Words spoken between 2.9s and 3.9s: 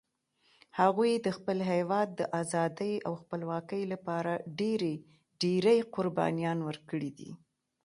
او خپلواکۍ